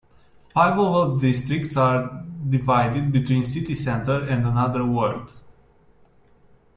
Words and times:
Five 0.55 0.79
of 0.79 1.21
the 1.21 1.27
districts 1.31 1.77
are 1.77 2.25
divided 2.49 3.11
between 3.11 3.45
City 3.45 3.75
Centre 3.75 4.21
and 4.27 4.47
another 4.47 4.83
ward. 4.83 5.29